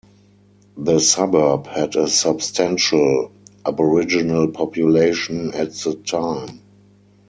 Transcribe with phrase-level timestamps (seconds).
[0.77, 3.31] The suburb had a substantial
[3.67, 6.59] Aboriginal population at the time.